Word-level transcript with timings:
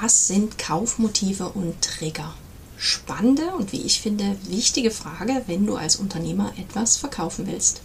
Was 0.00 0.28
sind 0.28 0.58
Kaufmotive 0.58 1.48
und 1.48 1.82
Trigger? 1.82 2.32
Spannende 2.76 3.54
und 3.56 3.72
wie 3.72 3.80
ich 3.80 4.00
finde 4.00 4.36
wichtige 4.44 4.92
Frage, 4.92 5.42
wenn 5.46 5.66
du 5.66 5.74
als 5.74 5.96
Unternehmer 5.96 6.52
etwas 6.56 6.96
verkaufen 6.96 7.48
willst. 7.48 7.80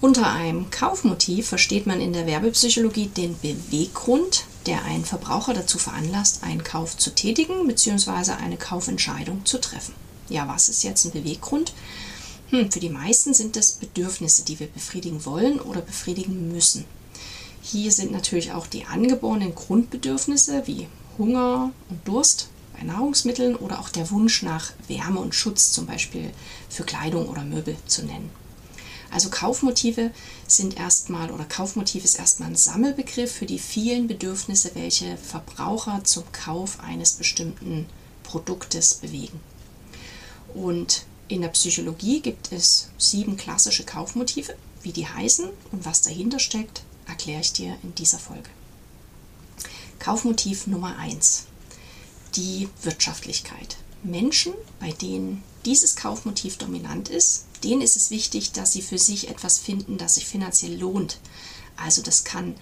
Unter 0.00 0.30
einem 0.30 0.70
Kaufmotiv 0.70 1.48
versteht 1.48 1.86
man 1.86 2.00
in 2.00 2.12
der 2.12 2.26
Werbepsychologie 2.26 3.06
den 3.06 3.36
Beweggrund, 3.40 4.44
der 4.66 4.84
einen 4.84 5.04
Verbraucher 5.04 5.54
dazu 5.54 5.78
veranlasst, 5.78 6.44
einen 6.44 6.62
Kauf 6.62 6.96
zu 6.96 7.10
tätigen 7.10 7.66
bzw. 7.66 8.32
eine 8.32 8.56
Kaufentscheidung 8.56 9.44
zu 9.44 9.58
treffen. 9.58 9.94
Ja, 10.28 10.46
was 10.46 10.68
ist 10.68 10.84
jetzt 10.84 11.04
ein 11.04 11.12
Beweggrund? 11.12 11.72
Hm, 12.50 12.70
für 12.70 12.80
die 12.80 12.90
meisten 12.90 13.34
sind 13.34 13.56
das 13.56 13.72
Bedürfnisse, 13.72 14.44
die 14.44 14.60
wir 14.60 14.68
befriedigen 14.68 15.24
wollen 15.24 15.58
oder 15.58 15.80
befriedigen 15.80 16.52
müssen. 16.52 16.84
Hier 17.68 17.90
sind 17.90 18.12
natürlich 18.12 18.52
auch 18.52 18.68
die 18.68 18.84
angeborenen 18.84 19.52
Grundbedürfnisse 19.52 20.68
wie 20.68 20.86
Hunger 21.18 21.72
und 21.88 22.06
Durst 22.06 22.46
bei 22.72 22.84
Nahrungsmitteln 22.84 23.56
oder 23.56 23.80
auch 23.80 23.88
der 23.88 24.08
Wunsch 24.12 24.44
nach 24.44 24.72
Wärme 24.86 25.18
und 25.18 25.34
Schutz, 25.34 25.72
zum 25.72 25.84
Beispiel 25.84 26.30
für 26.68 26.84
Kleidung 26.84 27.28
oder 27.28 27.42
Möbel 27.42 27.76
zu 27.88 28.04
nennen. 28.04 28.30
Also 29.10 29.30
Kaufmotive 29.30 30.12
sind 30.46 30.76
erstmal 30.78 31.32
oder 31.32 31.44
Kaufmotiv 31.44 32.04
ist 32.04 32.20
erstmal 32.20 32.50
ein 32.50 32.56
Sammelbegriff 32.56 33.32
für 33.32 33.46
die 33.46 33.58
vielen 33.58 34.06
Bedürfnisse, 34.06 34.70
welche 34.74 35.16
Verbraucher 35.16 36.02
zum 36.04 36.22
Kauf 36.30 36.78
eines 36.78 37.14
bestimmten 37.14 37.86
Produktes 38.22 38.94
bewegen. 38.94 39.40
Und 40.54 41.02
in 41.26 41.40
der 41.40 41.48
Psychologie 41.48 42.20
gibt 42.20 42.52
es 42.52 42.90
sieben 42.96 43.36
klassische 43.36 43.82
Kaufmotive. 43.82 44.54
Wie 44.82 44.92
die 44.92 45.08
heißen 45.08 45.48
und 45.72 45.84
was 45.84 46.02
dahinter 46.02 46.38
steckt, 46.38 46.82
erkläre 47.06 47.40
ich 47.40 47.52
dir 47.52 47.76
in 47.82 47.94
dieser 47.94 48.18
Folge. 48.18 48.48
Kaufmotiv 49.98 50.66
Nummer 50.66 50.96
1. 50.98 51.44
Die 52.36 52.68
Wirtschaftlichkeit. 52.82 53.76
Menschen, 54.02 54.52
bei 54.78 54.92
denen 54.92 55.42
dieses 55.64 55.96
Kaufmotiv 55.96 56.58
dominant 56.58 57.08
ist, 57.08 57.46
denen 57.64 57.82
ist 57.82 57.96
es 57.96 58.10
wichtig, 58.10 58.52
dass 58.52 58.72
sie 58.72 58.82
für 58.82 58.98
sich 58.98 59.28
etwas 59.28 59.58
finden, 59.58 59.98
das 59.98 60.14
sich 60.14 60.26
finanziell 60.26 60.78
lohnt. 60.78 61.18
Also 61.76 62.02
das 62.02 62.24
kann 62.24 62.54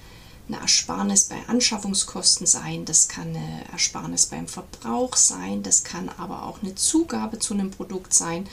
eine 0.49 0.61
Ersparnis 0.61 1.25
bei 1.25 1.37
Anschaffungskosten 1.47 2.47
sein, 2.47 2.85
das 2.85 3.09
kann 3.09 3.29
eine 3.29 3.65
Ersparnis 3.73 4.27
beim 4.27 4.47
Verbrauch 4.47 5.17
sein, 5.17 5.63
das 5.63 5.85
kann 5.85 6.09
aber 6.11 6.45
auch 6.45 6.63
eine 6.63 6.75
Zugabe 6.75 7.39
zu 7.39 7.55
einem 7.55 7.71
Produkt 7.71 8.13
sein. 8.13 8.47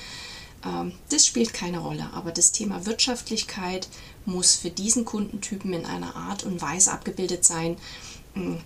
Ähm, 0.66 0.94
das 1.10 1.26
spielt 1.26 1.54
keine 1.54 1.80
Rolle, 1.80 2.12
aber 2.14 2.32
das 2.32 2.52
Thema 2.52 2.86
Wirtschaftlichkeit 2.86 3.88
muss 4.26 4.56
für 4.56 4.70
diesen 4.70 5.06
Kundentypen 5.06 5.74
in 5.74 5.86
einer 5.86 6.16
Art 6.16 6.44
und 6.44 6.62
Weise 6.62 6.92
abgebildet 6.92 7.46
sein, 7.46 7.78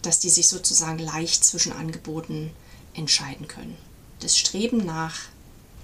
dass 0.02 0.20
die 0.20 0.30
sich 0.30 0.48
sozusagen 0.48 1.00
leicht 1.00 1.44
zwischen 1.44 1.72
Angeboten 1.72 2.52
entscheiden 2.94 3.48
können. 3.48 3.76
Das 4.20 4.38
Streben 4.38 4.86
nach 4.86 5.16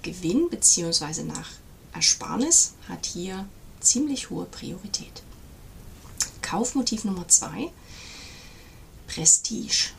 Gewinn 0.02 0.48
bzw. 0.50 1.24
nach 1.24 1.50
Ersparnis 1.92 2.74
hat 2.88 3.06
hier 3.06 3.46
ziemlich 3.80 4.30
hohe 4.30 4.44
Priorität. 4.46 5.22
Kaufmotiv 6.42 7.04
Nummer 7.04 7.28
zwei, 7.28 7.70
Prestige. 9.06 9.90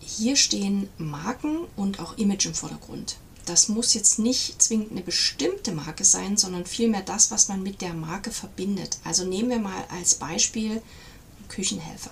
Hier 0.00 0.36
stehen 0.36 0.88
Marken 0.98 1.66
und 1.76 2.00
auch 2.00 2.16
Image 2.18 2.46
im 2.46 2.54
Vordergrund. 2.54 3.16
Das 3.46 3.68
muss 3.68 3.92
jetzt 3.92 4.18
nicht 4.18 4.60
zwingend 4.62 4.92
eine 4.92 5.02
bestimmte 5.02 5.72
Marke 5.72 6.04
sein, 6.04 6.36
sondern 6.36 6.64
vielmehr 6.64 7.02
das, 7.02 7.30
was 7.30 7.48
man 7.48 7.62
mit 7.62 7.82
der 7.82 7.92
Marke 7.92 8.30
verbindet. 8.30 8.98
Also 9.04 9.24
nehmen 9.24 9.50
wir 9.50 9.58
mal 9.58 9.84
als 9.90 10.14
Beispiel 10.14 10.80
Küchenhelfer. 11.48 12.10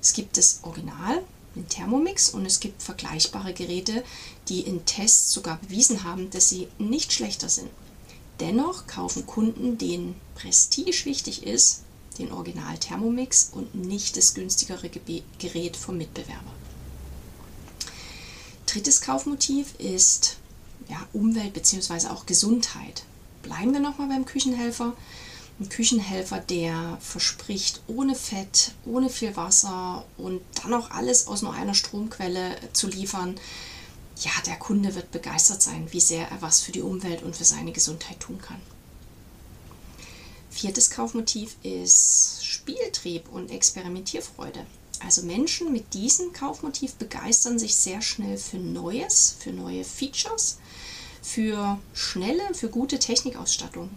Es 0.00 0.12
gibt 0.12 0.36
das 0.36 0.60
Original, 0.62 1.22
den 1.56 1.68
Thermomix 1.68 2.30
und 2.30 2.46
es 2.46 2.60
gibt 2.60 2.82
vergleichbare 2.82 3.52
Geräte, 3.52 4.04
die 4.48 4.60
in 4.60 4.84
Tests 4.84 5.32
sogar 5.32 5.58
bewiesen 5.58 6.04
haben, 6.04 6.30
dass 6.30 6.48
sie 6.48 6.68
nicht 6.78 7.12
schlechter 7.12 7.48
sind. 7.48 7.70
Dennoch 8.38 8.86
kaufen 8.86 9.26
Kunden, 9.26 9.76
denen 9.76 10.14
Prestige 10.34 11.04
wichtig 11.04 11.42
ist, 11.42 11.82
den 12.18 12.32
Original 12.32 12.78
Thermomix 12.78 13.50
und 13.52 13.74
nicht 13.74 14.16
das 14.16 14.34
günstigere 14.34 14.88
Gerät 15.38 15.76
vom 15.76 15.98
Mitbewerber. 15.98 16.52
Drittes 18.66 19.00
Kaufmotiv 19.00 19.74
ist 19.78 20.36
ja, 20.88 21.06
Umwelt 21.12 21.52
bzw. 21.52 22.08
auch 22.08 22.26
Gesundheit. 22.26 23.04
Bleiben 23.42 23.72
wir 23.72 23.80
nochmal 23.80 24.08
beim 24.08 24.24
Küchenhelfer. 24.24 24.94
Ein 25.58 25.68
Küchenhelfer, 25.68 26.38
der 26.38 26.96
verspricht, 27.00 27.82
ohne 27.86 28.14
Fett, 28.14 28.72
ohne 28.86 29.10
viel 29.10 29.36
Wasser 29.36 30.04
und 30.16 30.40
dann 30.62 30.72
auch 30.72 30.90
alles 30.90 31.26
aus 31.26 31.42
nur 31.42 31.52
einer 31.52 31.74
Stromquelle 31.74 32.56
zu 32.72 32.86
liefern. 32.88 33.38
Ja, 34.20 34.30
der 34.46 34.56
Kunde 34.56 34.94
wird 34.94 35.10
begeistert 35.10 35.62
sein, 35.62 35.88
wie 35.90 36.00
sehr 36.00 36.30
er 36.30 36.42
was 36.42 36.60
für 36.60 36.72
die 36.72 36.82
Umwelt 36.82 37.22
und 37.22 37.36
für 37.36 37.44
seine 37.44 37.72
Gesundheit 37.72 38.20
tun 38.20 38.40
kann. 38.40 38.60
Viertes 40.50 40.90
Kaufmotiv 40.90 41.56
ist 41.62 42.44
Spieltrieb 42.44 43.28
und 43.30 43.50
Experimentierfreude. 43.50 44.66
Also 45.04 45.22
Menschen 45.22 45.72
mit 45.72 45.94
diesem 45.94 46.32
Kaufmotiv 46.32 46.94
begeistern 46.94 47.58
sich 47.58 47.74
sehr 47.74 48.02
schnell 48.02 48.36
für 48.36 48.58
Neues, 48.58 49.36
für 49.38 49.50
neue 49.50 49.84
Features, 49.84 50.58
für 51.22 51.78
schnelle, 51.94 52.42
für 52.54 52.68
gute 52.68 52.98
Technikausstattung. 52.98 53.90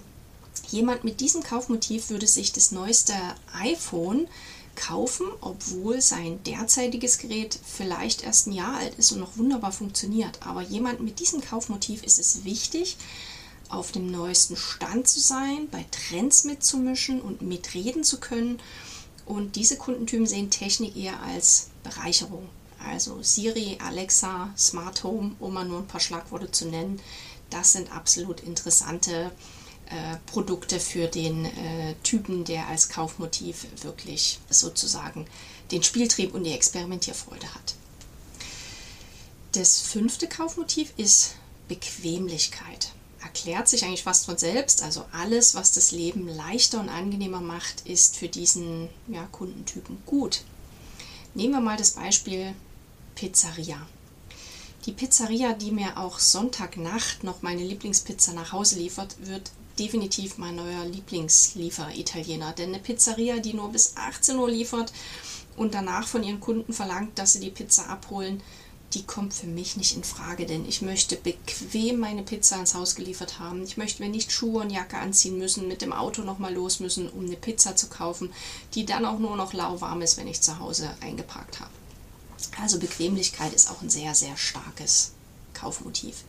Jemand 0.69 1.03
mit 1.03 1.19
diesem 1.19 1.43
Kaufmotiv 1.43 2.09
würde 2.09 2.27
sich 2.27 2.51
das 2.51 2.71
neueste 2.71 3.13
iPhone 3.59 4.27
kaufen, 4.75 5.27
obwohl 5.41 6.01
sein 6.01 6.41
derzeitiges 6.43 7.19
Gerät 7.19 7.59
vielleicht 7.63 8.23
erst 8.23 8.47
ein 8.47 8.53
Jahr 8.53 8.77
alt 8.77 8.95
ist 8.97 9.11
und 9.11 9.19
noch 9.19 9.37
wunderbar 9.37 9.71
funktioniert. 9.71 10.39
Aber 10.45 10.61
jemand 10.61 10.99
mit 11.01 11.19
diesem 11.19 11.41
Kaufmotiv 11.41 12.03
ist 12.03 12.17
es 12.17 12.43
wichtig, 12.43 12.97
auf 13.69 13.91
dem 13.91 14.09
neuesten 14.09 14.55
Stand 14.55 15.07
zu 15.07 15.19
sein, 15.19 15.67
bei 15.69 15.85
Trends 15.91 16.43
mitzumischen 16.43 17.21
und 17.21 17.41
mitreden 17.41 18.03
zu 18.03 18.19
können. 18.19 18.59
Und 19.25 19.55
diese 19.55 19.77
Kundentypen 19.77 20.27
sehen 20.27 20.49
Technik 20.49 20.95
eher 20.95 21.21
als 21.21 21.69
Bereicherung. 21.83 22.49
Also 22.85 23.21
Siri, 23.21 23.77
Alexa, 23.81 24.53
Smart 24.57 25.03
Home, 25.03 25.35
um 25.39 25.53
mal 25.53 25.65
nur 25.65 25.79
ein 25.79 25.87
paar 25.87 26.01
Schlagworte 26.01 26.51
zu 26.51 26.65
nennen, 26.65 26.99
das 27.49 27.73
sind 27.73 27.91
absolut 27.95 28.41
interessante 28.41 29.31
äh, 29.85 30.17
Produkte 30.25 30.79
für 30.79 31.07
den 31.07 31.45
äh, 31.45 31.95
Typen, 32.03 32.43
der 32.43 32.67
als 32.67 32.89
Kaufmotiv 32.89 33.67
wirklich 33.83 34.39
sozusagen 34.49 35.27
den 35.71 35.83
Spieltrieb 35.83 36.33
und 36.33 36.43
die 36.43 36.51
Experimentierfreude 36.51 37.53
hat. 37.53 37.75
Das 39.53 39.79
fünfte 39.79 40.27
Kaufmotiv 40.27 40.93
ist 40.97 41.35
Bequemlichkeit 41.67 42.91
erklärt 43.23 43.67
sich 43.67 43.83
eigentlich 43.83 44.03
fast 44.03 44.25
von 44.25 44.37
selbst. 44.37 44.83
Also 44.83 45.05
alles, 45.11 45.55
was 45.55 45.71
das 45.71 45.91
Leben 45.91 46.27
leichter 46.27 46.79
und 46.79 46.89
angenehmer 46.89 47.41
macht, 47.41 47.87
ist 47.87 48.17
für 48.17 48.27
diesen 48.27 48.89
ja, 49.07 49.25
Kundentypen 49.31 49.97
gut. 50.05 50.41
Nehmen 51.33 51.53
wir 51.53 51.61
mal 51.61 51.77
das 51.77 51.91
Beispiel 51.91 52.53
Pizzeria. 53.15 53.87
Die 54.85 54.91
Pizzeria, 54.91 55.53
die 55.53 55.71
mir 55.71 55.97
auch 55.97 56.19
Sonntagnacht 56.19 57.23
noch 57.23 57.41
meine 57.41 57.63
Lieblingspizza 57.63 58.33
nach 58.33 58.51
Hause 58.51 58.77
liefert, 58.77 59.15
wird 59.25 59.51
definitiv 59.79 60.37
mein 60.37 60.55
neuer 60.55 60.85
Lieblingsliefer-Italiener. 60.85 62.51
Denn 62.51 62.69
eine 62.69 62.79
Pizzeria, 62.79 63.39
die 63.39 63.53
nur 63.53 63.71
bis 63.71 63.95
18 63.95 64.37
Uhr 64.37 64.49
liefert 64.49 64.91
und 65.55 65.73
danach 65.73 66.07
von 66.07 66.23
ihren 66.23 66.39
Kunden 66.39 66.73
verlangt, 66.73 67.17
dass 67.17 67.33
sie 67.33 67.39
die 67.39 67.49
Pizza 67.49 67.87
abholen, 67.87 68.41
die 68.93 69.03
kommt 69.03 69.33
für 69.33 69.47
mich 69.47 69.75
nicht 69.75 69.95
in 69.95 70.03
Frage, 70.03 70.45
denn 70.45 70.67
ich 70.67 70.81
möchte 70.81 71.15
bequem 71.15 71.99
meine 71.99 72.23
Pizza 72.23 72.59
ins 72.59 72.75
Haus 72.75 72.95
geliefert 72.95 73.39
haben. 73.39 73.63
Ich 73.63 73.77
möchte 73.77 74.03
mir 74.03 74.09
nicht 74.09 74.31
Schuhe 74.31 74.61
und 74.61 74.69
Jacke 74.69 74.97
anziehen 74.97 75.37
müssen, 75.37 75.67
mit 75.67 75.81
dem 75.81 75.93
Auto 75.93 76.21
nochmal 76.21 76.53
los 76.53 76.79
müssen, 76.79 77.09
um 77.09 77.25
eine 77.25 77.35
Pizza 77.35 77.75
zu 77.75 77.87
kaufen, 77.87 78.31
die 78.75 78.85
dann 78.85 79.05
auch 79.05 79.19
nur 79.19 79.35
noch 79.35 79.53
lauwarm 79.53 80.01
ist, 80.01 80.17
wenn 80.17 80.27
ich 80.27 80.41
zu 80.41 80.59
Hause 80.59 80.89
eingeparkt 81.01 81.59
habe. 81.59 81.71
Also 82.61 82.79
Bequemlichkeit 82.79 83.53
ist 83.53 83.69
auch 83.69 83.81
ein 83.81 83.89
sehr, 83.89 84.13
sehr 84.13 84.37
starkes 84.37 85.11
Kaufmotiv. 85.53 86.23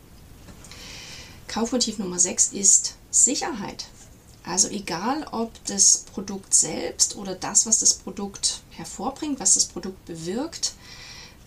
Kaufmotiv 1.49 1.99
Nummer 1.99 2.19
6 2.19 2.53
ist 2.53 2.95
Sicherheit. 3.11 3.87
Also 4.45 4.69
egal 4.69 5.27
ob 5.33 5.53
das 5.67 5.99
Produkt 6.13 6.55
selbst 6.55 7.17
oder 7.17 7.35
das, 7.35 7.67
was 7.67 7.79
das 7.79 7.95
Produkt 7.95 8.61
hervorbringt, 8.71 9.41
was 9.41 9.55
das 9.55 9.67
Produkt 9.67 10.05
bewirkt, 10.05 10.75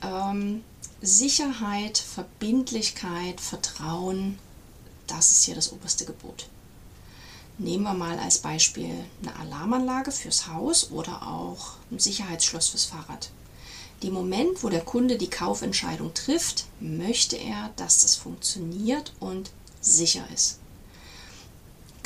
ähm, 0.02 0.64
Sicherheit, 1.02 2.00
Verbindlichkeit, 2.00 3.40
Vertrauen, 3.40 4.40
das 5.06 5.32
ist 5.32 5.44
hier 5.44 5.54
das 5.54 5.72
oberste 5.72 6.06
Gebot. 6.06 6.50
Nehmen 7.60 7.84
wir 7.84 7.94
mal 7.94 8.18
als 8.18 8.40
Beispiel 8.40 9.06
eine 9.22 9.36
Alarmanlage 9.36 10.12
fürs 10.12 10.48
Haus 10.48 10.92
oder 10.92 11.28
auch 11.28 11.74
ein 11.92 12.00
Sicherheitsschloss 12.00 12.70
fürs 12.70 12.86
Fahrrad. 12.86 13.30
Dem 14.02 14.14
Moment, 14.14 14.64
wo 14.64 14.70
der 14.70 14.84
Kunde 14.84 15.18
die 15.18 15.30
Kaufentscheidung 15.30 16.14
trifft, 16.14 16.66
möchte 16.80 17.36
er, 17.36 17.72
dass 17.76 18.02
das 18.02 18.16
funktioniert 18.16 19.14
und 19.20 19.52
sicher 19.82 20.28
ist. 20.34 20.60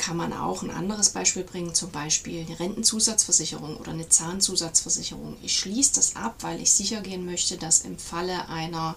Kann 0.02 0.16
man 0.16 0.32
auch 0.32 0.64
ein 0.64 0.72
anderes 0.72 1.10
Beispiel 1.10 1.44
bringen, 1.44 1.76
zum 1.76 1.92
Beispiel 1.92 2.44
eine 2.44 2.58
Rentenzusatzversicherung 2.58 3.76
oder 3.76 3.92
eine 3.92 4.08
Zahnzusatzversicherung. 4.08 5.36
Ich 5.42 5.56
schließe 5.56 5.94
das 5.94 6.16
ab, 6.16 6.34
weil 6.40 6.60
ich 6.60 6.72
sicher 6.72 7.00
gehen 7.02 7.24
möchte, 7.24 7.56
dass 7.56 7.82
im 7.82 7.96
Falle 8.00 8.48
einer, 8.48 8.96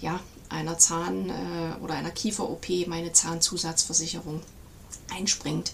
ja, 0.00 0.20
einer 0.48 0.78
Zahn- 0.78 1.30
äh, 1.30 1.82
oder 1.82 1.94
einer 1.94 2.12
Kiefer-OP 2.12 2.86
meine 2.86 3.12
Zahnzusatzversicherung 3.12 4.40
einspringt 5.12 5.72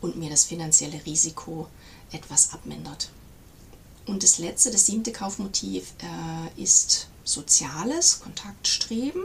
und 0.00 0.16
mir 0.16 0.30
das 0.30 0.44
finanzielle 0.44 1.04
Risiko 1.04 1.68
etwas 2.10 2.54
abmindert. 2.54 3.10
Und 4.06 4.22
das 4.22 4.38
letzte, 4.38 4.70
das 4.70 4.86
siebte 4.86 5.12
Kaufmotiv 5.12 5.92
äh, 5.98 6.62
ist 6.62 7.08
soziales 7.24 8.20
Kontaktstreben. 8.20 9.24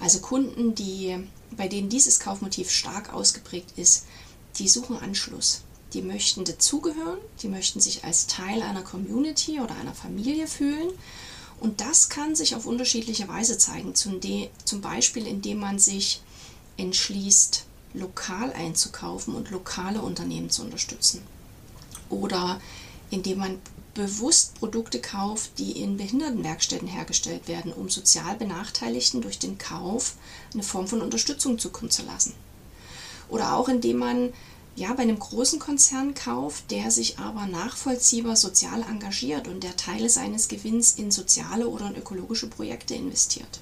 Also 0.00 0.20
Kunden, 0.20 0.74
die, 0.74 1.16
bei 1.56 1.68
denen 1.68 1.88
dieses 1.88 2.18
Kaufmotiv 2.20 2.70
stark 2.70 3.12
ausgeprägt 3.12 3.76
ist, 3.76 4.06
die 4.56 4.68
suchen 4.68 4.96
Anschluss. 4.96 5.62
Die 5.92 6.02
möchten 6.02 6.44
dazugehören, 6.44 7.18
die 7.42 7.48
möchten 7.48 7.80
sich 7.80 8.04
als 8.04 8.26
Teil 8.26 8.62
einer 8.62 8.82
Community 8.82 9.60
oder 9.60 9.74
einer 9.76 9.94
Familie 9.94 10.46
fühlen. 10.46 10.88
Und 11.58 11.80
das 11.80 12.08
kann 12.08 12.34
sich 12.34 12.54
auf 12.54 12.64
unterschiedliche 12.64 13.28
Weise 13.28 13.58
zeigen. 13.58 13.94
Zum, 13.94 14.20
zum 14.64 14.80
Beispiel, 14.80 15.26
indem 15.26 15.58
man 15.58 15.78
sich 15.78 16.22
entschließt, 16.78 17.64
lokal 17.92 18.52
einzukaufen 18.52 19.34
und 19.34 19.50
lokale 19.50 20.00
Unternehmen 20.00 20.48
zu 20.48 20.62
unterstützen. 20.62 21.22
Oder 22.08 22.60
indem 23.10 23.38
man 23.38 23.58
bewusst 23.94 24.54
Produkte 24.54 25.00
kauft, 25.00 25.58
die 25.58 25.72
in 25.72 25.96
Behindertenwerkstätten 25.96 26.88
hergestellt 26.88 27.48
werden, 27.48 27.72
um 27.72 27.88
sozial 27.88 28.36
Benachteiligten 28.36 29.20
durch 29.20 29.38
den 29.38 29.58
Kauf 29.58 30.14
eine 30.54 30.62
Form 30.62 30.86
von 30.86 31.02
Unterstützung 31.02 31.58
zukommen 31.58 31.90
zu 31.90 32.02
lassen. 32.02 32.34
Oder 33.28 33.54
auch 33.56 33.68
indem 33.68 33.98
man 33.98 34.32
ja 34.76 34.92
bei 34.94 35.02
einem 35.02 35.18
großen 35.18 35.58
Konzern 35.58 36.14
kauft, 36.14 36.70
der 36.70 36.90
sich 36.90 37.18
aber 37.18 37.46
nachvollziehbar 37.46 38.36
sozial 38.36 38.82
engagiert 38.82 39.48
und 39.48 39.62
der 39.62 39.76
Teile 39.76 40.08
seines 40.08 40.48
Gewinns 40.48 40.94
in 40.94 41.10
soziale 41.10 41.68
oder 41.68 41.88
in 41.88 41.96
ökologische 41.96 42.46
Projekte 42.46 42.94
investiert. 42.94 43.60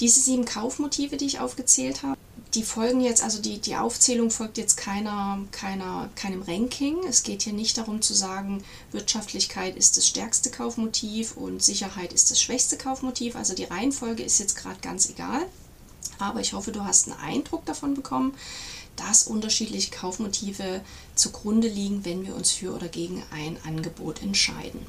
Diese 0.00 0.20
sieben 0.20 0.44
Kaufmotive, 0.44 1.16
die 1.16 1.26
ich 1.26 1.40
aufgezählt 1.40 2.02
habe, 2.02 2.18
die 2.54 2.62
folgen 2.62 3.00
jetzt, 3.00 3.22
also 3.22 3.40
die, 3.40 3.58
die 3.58 3.76
Aufzählung 3.76 4.30
folgt 4.30 4.58
jetzt 4.58 4.76
keiner, 4.76 5.40
keiner, 5.52 6.10
keinem 6.16 6.42
Ranking. 6.42 6.98
Es 7.08 7.22
geht 7.22 7.42
hier 7.42 7.54
nicht 7.54 7.78
darum 7.78 8.02
zu 8.02 8.12
sagen, 8.12 8.62
Wirtschaftlichkeit 8.90 9.74
ist 9.74 9.96
das 9.96 10.06
stärkste 10.06 10.50
Kaufmotiv 10.50 11.36
und 11.36 11.62
Sicherheit 11.62 12.12
ist 12.12 12.30
das 12.30 12.40
schwächste 12.40 12.76
Kaufmotiv. 12.76 13.36
Also 13.36 13.54
die 13.54 13.64
Reihenfolge 13.64 14.22
ist 14.22 14.38
jetzt 14.38 14.56
gerade 14.56 14.80
ganz 14.82 15.08
egal. 15.08 15.46
Aber 16.18 16.40
ich 16.40 16.52
hoffe, 16.52 16.72
du 16.72 16.84
hast 16.84 17.08
einen 17.08 17.18
Eindruck 17.20 17.64
davon 17.64 17.94
bekommen, 17.94 18.34
dass 18.96 19.22
unterschiedliche 19.22 19.90
Kaufmotive 19.90 20.82
zugrunde 21.14 21.68
liegen, 21.68 22.04
wenn 22.04 22.26
wir 22.26 22.36
uns 22.36 22.52
für 22.52 22.74
oder 22.74 22.88
gegen 22.88 23.22
ein 23.30 23.56
Angebot 23.64 24.22
entscheiden. 24.22 24.84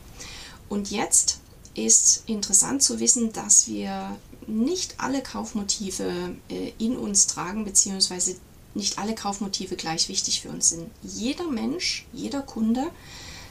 Und 0.67 0.91
jetzt 0.91 1.39
ist 1.75 2.23
interessant 2.27 2.83
zu 2.83 2.99
wissen, 2.99 3.31
dass 3.31 3.67
wir 3.67 4.17
nicht 4.47 4.99
alle 4.99 5.21
Kaufmotive 5.21 6.35
äh, 6.49 6.71
in 6.77 6.97
uns 6.97 7.27
tragen, 7.27 7.65
beziehungsweise 7.65 8.35
nicht 8.75 8.97
alle 8.97 9.15
Kaufmotive 9.15 9.75
gleich 9.75 10.09
wichtig 10.09 10.41
für 10.41 10.49
uns 10.49 10.69
sind. 10.69 10.89
Jeder 11.03 11.47
Mensch, 11.47 12.05
jeder 12.11 12.41
Kunde 12.41 12.87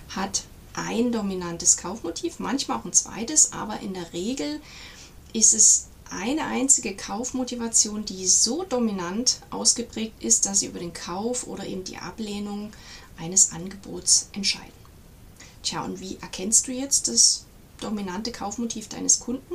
hat 0.08 0.44
ein 0.74 1.12
dominantes 1.12 1.76
Kaufmotiv, 1.76 2.38
manchmal 2.38 2.78
auch 2.78 2.84
ein 2.84 2.92
zweites, 2.92 3.52
aber 3.52 3.80
in 3.80 3.94
der 3.94 4.12
Regel 4.12 4.60
ist 5.32 5.54
es 5.54 5.86
eine 6.10 6.44
einzige 6.44 6.94
Kaufmotivation, 6.94 8.04
die 8.04 8.26
so 8.26 8.64
dominant 8.64 9.40
ausgeprägt 9.50 10.22
ist, 10.22 10.46
dass 10.46 10.60
sie 10.60 10.66
über 10.66 10.78
den 10.78 10.92
Kauf 10.92 11.46
oder 11.46 11.66
eben 11.66 11.84
die 11.84 11.96
Ablehnung 11.96 12.72
eines 13.16 13.52
Angebots 13.52 14.28
entscheiden. 14.32 14.72
Tja, 15.62 15.84
und 15.84 16.00
wie 16.00 16.18
erkennst 16.20 16.66
du 16.66 16.72
jetzt 16.72 17.08
das 17.08 17.44
dominante 17.80 18.32
Kaufmotiv 18.32 18.88
deines 18.88 19.20
Kunden? 19.20 19.54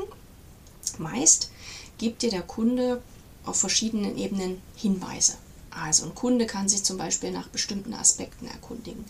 Meist 1.00 1.52
gibt 1.98 2.22
dir 2.22 2.30
der 2.30 2.42
Kunde 2.42 3.02
auf 3.46 3.60
verschiedenen 3.60 4.18
Ebenen 4.18 4.62
Hinweise. 4.76 5.34
Also 5.70 6.06
ein 6.06 6.16
Kunde 6.16 6.46
kann 6.46 6.70
sich 6.70 6.84
zum 6.84 6.98
Beispiel 6.98 7.32
nach 7.32 7.48
bestimmten 7.48 7.94
Aspekten 7.94 8.48
erkundigen. 8.48 9.06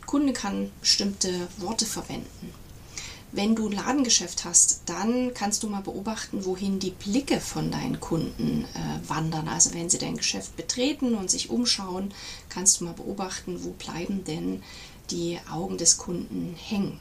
Ein 0.00 0.06
Kunde 0.06 0.32
kann 0.32 0.70
bestimmte 0.80 1.48
Worte 1.58 1.86
verwenden. 1.86 2.52
Wenn 3.32 3.56
du 3.56 3.68
ein 3.68 3.72
Ladengeschäft 3.72 4.44
hast, 4.44 4.82
dann 4.86 5.34
kannst 5.34 5.64
du 5.64 5.68
mal 5.68 5.80
beobachten, 5.80 6.44
wohin 6.44 6.78
die 6.78 6.92
Blicke 6.92 7.40
von 7.40 7.72
deinen 7.72 7.98
Kunden 7.98 8.64
äh, 8.74 9.08
wandern. 9.08 9.48
Also 9.48 9.74
wenn 9.74 9.90
sie 9.90 9.98
dein 9.98 10.16
Geschäft 10.16 10.56
betreten 10.56 11.14
und 11.14 11.32
sich 11.32 11.50
umschauen, 11.50 12.14
kannst 12.48 12.80
du 12.80 12.84
mal 12.84 12.92
beobachten, 12.92 13.64
wo 13.64 13.70
bleiben 13.70 14.22
denn 14.22 14.62
die 15.10 15.40
Augen 15.50 15.78
des 15.78 15.98
Kunden 15.98 16.54
hängen. 16.56 17.00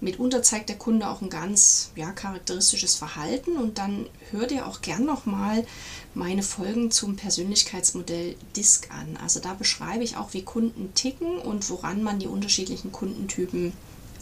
Mitunter 0.00 0.42
zeigt 0.42 0.68
der 0.68 0.76
Kunde 0.76 1.08
auch 1.08 1.22
ein 1.22 1.30
ganz 1.30 1.90
ja, 1.96 2.12
charakteristisches 2.12 2.96
Verhalten 2.96 3.56
und 3.56 3.78
dann 3.78 4.06
hör 4.30 4.46
dir 4.46 4.66
auch 4.66 4.82
gern 4.82 5.06
nochmal 5.06 5.66
meine 6.12 6.42
Folgen 6.42 6.90
zum 6.90 7.16
Persönlichkeitsmodell 7.16 8.36
DISC 8.54 8.90
an. 8.90 9.16
Also 9.22 9.40
da 9.40 9.54
beschreibe 9.54 10.04
ich 10.04 10.18
auch, 10.18 10.34
wie 10.34 10.42
Kunden 10.42 10.92
ticken 10.94 11.38
und 11.38 11.70
woran 11.70 12.02
man 12.02 12.18
die 12.18 12.26
unterschiedlichen 12.26 12.92
Kundentypen 12.92 13.72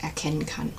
erkennen 0.01 0.47
kann. 0.47 0.73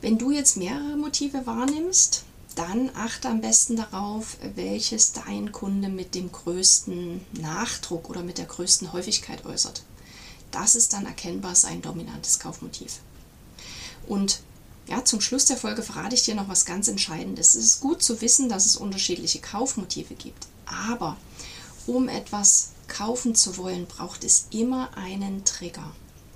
Wenn 0.00 0.18
du 0.18 0.30
jetzt 0.30 0.56
mehrere 0.56 0.96
Motive 0.96 1.44
wahrnimmst, 1.46 2.24
dann 2.54 2.90
achte 2.94 3.28
am 3.28 3.40
besten 3.40 3.76
darauf, 3.76 4.36
welches 4.54 5.12
dein 5.12 5.50
Kunde 5.50 5.88
mit 5.88 6.14
dem 6.14 6.30
größten 6.30 7.20
Nachdruck 7.40 8.08
oder 8.08 8.22
mit 8.22 8.38
der 8.38 8.46
größten 8.46 8.92
Häufigkeit 8.92 9.44
äußert. 9.44 9.82
Das 10.52 10.76
ist 10.76 10.92
dann 10.92 11.06
erkennbar 11.06 11.56
sein 11.56 11.82
dominantes 11.82 12.38
Kaufmotiv. 12.38 13.00
Und 14.08 14.40
ja, 14.88 15.04
zum 15.04 15.20
Schluss 15.20 15.44
der 15.44 15.58
Folge 15.58 15.82
verrate 15.82 16.14
ich 16.14 16.22
dir 16.22 16.34
noch 16.34 16.48
was 16.48 16.64
ganz 16.64 16.88
Entscheidendes. 16.88 17.54
Es 17.54 17.64
ist 17.64 17.80
gut 17.80 18.02
zu 18.02 18.20
wissen, 18.20 18.48
dass 18.48 18.64
es 18.64 18.76
unterschiedliche 18.76 19.40
Kaufmotive 19.40 20.14
gibt. 20.14 20.46
Aber 20.64 21.16
um 21.86 22.08
etwas 22.08 22.70
kaufen 22.88 23.34
zu 23.34 23.58
wollen, 23.58 23.86
braucht 23.86 24.24
es 24.24 24.46
immer 24.50 24.96
einen 24.96 25.44
Trigger. 25.44 25.92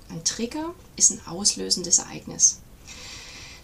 Ein 0.09 0.23
Trigger 0.23 0.73
ist 0.95 1.11
ein 1.11 1.25
auslösendes 1.25 1.97
Ereignis. 1.97 2.59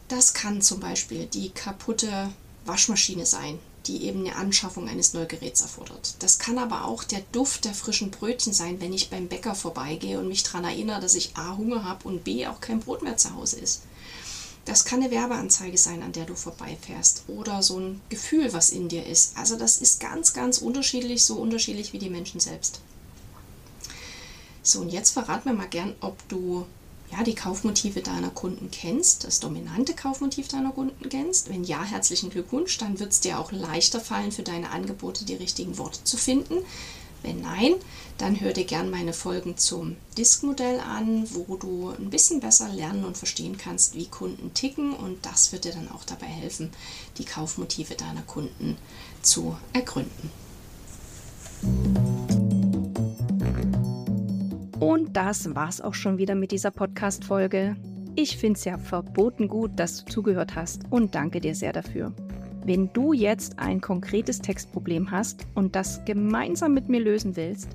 Das 0.07 0.33
kann 0.33 0.63
zum 0.63 0.79
Beispiel 0.79 1.27
die 1.27 1.51
kaputte 1.51 2.31
Waschmaschine 2.65 3.27
sein, 3.27 3.59
die 3.85 4.03
eben 4.05 4.25
eine 4.25 4.35
Anschaffung 4.35 4.89
eines 4.89 5.13
Neugeräts 5.13 5.61
erfordert. 5.61 6.15
Das 6.19 6.39
kann 6.39 6.57
aber 6.57 6.85
auch 6.85 7.03
der 7.03 7.21
Duft 7.31 7.65
der 7.65 7.75
frischen 7.75 8.09
Brötchen 8.09 8.53
sein, 8.53 8.81
wenn 8.81 8.93
ich 8.93 9.11
beim 9.11 9.27
Bäcker 9.27 9.53
vorbeigehe 9.53 10.19
und 10.19 10.27
mich 10.27 10.41
daran 10.41 10.63
erinnere, 10.63 10.99
dass 10.99 11.13
ich 11.13 11.37
A 11.37 11.55
Hunger 11.57 11.83
habe 11.83 12.07
und 12.07 12.23
B 12.23 12.47
auch 12.47 12.59
kein 12.59 12.79
Brot 12.79 13.03
mehr 13.03 13.17
zu 13.17 13.35
Hause 13.35 13.59
ist. 13.59 13.83
Das 14.69 14.85
kann 14.85 15.01
eine 15.01 15.09
Werbeanzeige 15.09 15.79
sein, 15.79 16.03
an 16.03 16.11
der 16.11 16.25
du 16.25 16.35
vorbeifährst 16.35 17.23
oder 17.27 17.63
so 17.63 17.79
ein 17.79 18.01
Gefühl, 18.09 18.53
was 18.53 18.69
in 18.69 18.87
dir 18.87 19.03
ist. 19.03 19.35
Also 19.35 19.55
das 19.55 19.81
ist 19.81 19.99
ganz, 19.99 20.33
ganz 20.33 20.59
unterschiedlich, 20.59 21.25
so 21.25 21.37
unterschiedlich 21.37 21.91
wie 21.91 21.97
die 21.97 22.11
Menschen 22.11 22.39
selbst. 22.39 22.79
So, 24.61 24.81
und 24.81 24.89
jetzt 24.89 25.09
verrat 25.09 25.47
mir 25.47 25.53
mal 25.53 25.67
gern, 25.67 25.95
ob 26.01 26.15
du 26.29 26.67
ja, 27.11 27.23
die 27.23 27.33
Kaufmotive 27.33 28.01
deiner 28.01 28.29
Kunden 28.29 28.69
kennst, 28.69 29.23
das 29.23 29.39
dominante 29.39 29.95
Kaufmotiv 29.95 30.49
deiner 30.49 30.71
Kunden 30.71 31.09
kennst. 31.09 31.49
Wenn 31.49 31.63
ja, 31.63 31.83
herzlichen 31.83 32.29
Glückwunsch, 32.29 32.77
dann 32.77 32.99
wird 32.99 33.11
es 33.11 33.21
dir 33.21 33.39
auch 33.39 33.51
leichter 33.51 33.99
fallen, 33.99 34.31
für 34.31 34.43
deine 34.43 34.69
Angebote 34.69 35.25
die 35.25 35.33
richtigen 35.33 35.79
Worte 35.79 36.03
zu 36.03 36.15
finden. 36.15 36.57
Wenn 37.21 37.41
nein, 37.41 37.73
dann 38.17 38.39
hör 38.39 38.53
dir 38.53 38.65
gern 38.65 38.89
meine 38.89 39.13
Folgen 39.13 39.57
zum 39.57 39.97
Disk-Modell 40.17 40.79
an, 40.79 41.27
wo 41.33 41.57
du 41.57 41.89
ein 41.89 42.09
bisschen 42.09 42.39
besser 42.39 42.69
lernen 42.69 43.03
und 43.03 43.17
verstehen 43.17 43.57
kannst, 43.57 43.95
wie 43.95 44.07
Kunden 44.07 44.53
ticken 44.53 44.93
und 44.93 45.25
das 45.25 45.51
wird 45.51 45.65
dir 45.65 45.73
dann 45.73 45.91
auch 45.91 46.05
dabei 46.05 46.27
helfen, 46.27 46.71
die 47.17 47.25
Kaufmotive 47.25 47.95
deiner 47.95 48.21
Kunden 48.21 48.77
zu 49.21 49.57
ergründen. 49.73 50.31
Und 54.79 55.13
das 55.13 55.53
war's 55.55 55.81
auch 55.81 55.93
schon 55.93 56.17
wieder 56.17 56.35
mit 56.35 56.51
dieser 56.51 56.71
Podcast-Folge. 56.71 57.75
Ich 58.15 58.37
finde 58.37 58.57
es 58.57 58.65
ja 58.65 58.77
verboten 58.77 59.47
gut, 59.47 59.71
dass 59.77 60.03
du 60.03 60.11
zugehört 60.11 60.55
hast 60.55 60.83
und 60.89 61.15
danke 61.15 61.41
dir 61.41 61.55
sehr 61.55 61.73
dafür. 61.73 62.13
Wenn 62.65 62.91
du 62.93 63.13
jetzt 63.13 63.59
ein 63.59 63.81
konkretes 63.81 64.39
Textproblem 64.39 65.11
hast 65.11 65.47
und 65.55 65.75
das 65.75 66.03
gemeinsam 66.05 66.73
mit 66.73 66.89
mir 66.89 66.99
lösen 66.99 67.35
willst, 67.35 67.69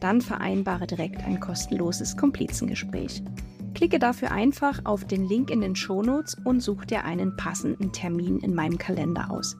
dann 0.00 0.20
vereinbare 0.20 0.86
direkt 0.86 1.24
ein 1.24 1.40
kostenloses 1.40 2.16
Komplizengespräch. 2.16 3.22
Klicke 3.74 3.98
dafür 3.98 4.30
einfach 4.30 4.80
auf 4.84 5.04
den 5.04 5.26
Link 5.28 5.50
in 5.50 5.60
den 5.60 5.74
Shownotes 5.74 6.36
und 6.44 6.60
such 6.60 6.84
dir 6.84 7.04
einen 7.04 7.36
passenden 7.36 7.92
Termin 7.92 8.38
in 8.40 8.54
meinem 8.54 8.78
Kalender 8.78 9.30
aus. 9.30 9.56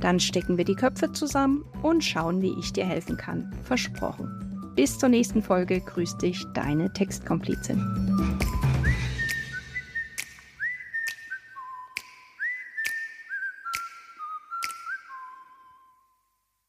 Dann 0.00 0.20
stecken 0.20 0.56
wir 0.56 0.64
die 0.64 0.74
Köpfe 0.74 1.12
zusammen 1.12 1.64
und 1.82 2.04
schauen, 2.04 2.42
wie 2.42 2.54
ich 2.58 2.72
dir 2.72 2.84
helfen 2.84 3.16
kann. 3.16 3.50
Versprochen. 3.62 4.72
Bis 4.76 4.98
zur 4.98 5.08
nächsten 5.08 5.42
Folge 5.42 5.80
grüßt 5.80 6.20
dich 6.20 6.44
deine 6.52 6.92
Textkomplizin. 6.92 7.80